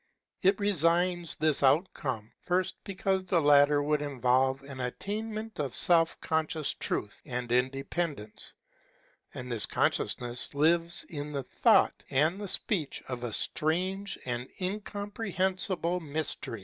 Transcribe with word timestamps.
It 0.41 0.59
resigns 0.59 1.35
this 1.35 1.61
outcome, 1.61 2.31
first, 2.41 2.73
because 2.83 3.23
the 3.23 3.39
latter 3.39 3.83
would 3.83 4.01
involve 4.01 4.63
an 4.63 4.79
attainment 4.79 5.59
of 5.59 5.75
self 5.75 6.19
conscious 6.21 6.73
truth 6.73 7.21
and 7.23 7.51
independence 7.51 8.55
(and 9.35 9.51
this 9.51 9.67
consciousness 9.67 10.55
lives 10.55 11.03
in 11.03 11.33
the 11.33 11.43
thought 11.43 12.01
and 12.09 12.41
the 12.41 12.47
speech 12.47 13.03
of 13.09 13.23
a 13.23 13.31
strange 13.31 14.17
and 14.25 14.47
incomprehensible 14.59 15.99
mystery). 15.99 16.59